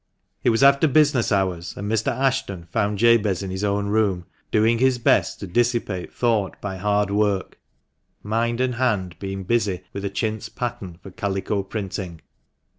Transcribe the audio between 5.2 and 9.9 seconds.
to dissipate thought by hard work, mind and hand being busy